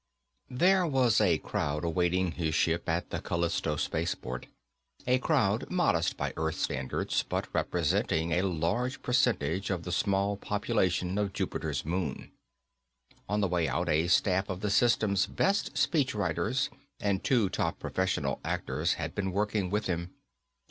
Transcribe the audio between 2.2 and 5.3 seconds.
his ship at the Callisto Spaceport. A